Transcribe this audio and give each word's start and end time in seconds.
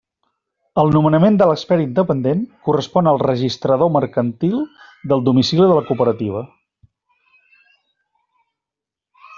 El 0.83 0.87
nomenament 0.93 1.35
de 1.41 1.47
l'expert 1.49 1.83
independent 1.83 2.41
correspon 2.69 3.09
al 3.11 3.21
registrador 3.25 3.93
mercantil 3.99 4.57
del 5.13 5.23
domicili 5.29 5.67
de 5.67 5.77
la 5.77 5.85
cooperativa. 5.91 6.45